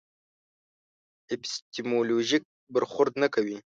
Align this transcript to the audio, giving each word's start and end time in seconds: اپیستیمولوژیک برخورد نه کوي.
اپیستیمولوژیک 1.33 2.43
برخورد 2.73 3.13
نه 3.21 3.27
کوي. 3.33 3.57